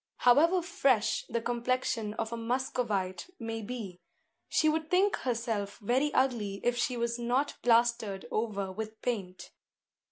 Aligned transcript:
However 0.17 0.63
fresh 0.63 1.25
the 1.29 1.41
complexion 1.43 2.15
of 2.15 2.33
a 2.33 2.35
Muscovite 2.35 3.29
may 3.37 3.61
be, 3.61 3.99
she 4.49 4.67
would 4.67 4.89
think 4.89 5.15
herself 5.17 5.77
very 5.77 6.11
ugly 6.15 6.59
if 6.63 6.75
she 6.75 6.97
was 6.97 7.19
not 7.19 7.55
plastered 7.61 8.25
over 8.31 8.71
with 8.71 8.99
paint. 9.03 9.51